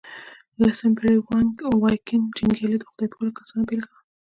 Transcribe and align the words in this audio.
لسمه 0.61 0.95
پېړۍ 0.97 1.17
واکینګ 1.81 2.23
جنګيالي 2.37 2.77
د 2.79 2.83
خدای 2.89 3.07
پالو 3.11 3.35
کسانو 3.39 3.67
بېلګه 3.69 3.91
وه. 3.93 3.99